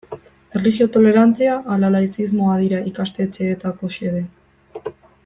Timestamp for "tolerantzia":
0.95-1.57